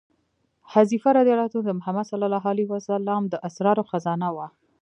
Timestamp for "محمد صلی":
1.79-2.25